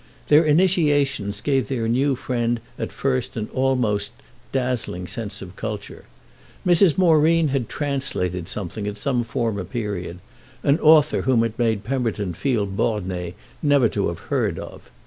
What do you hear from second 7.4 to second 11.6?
had translated something at some former period—an author whom it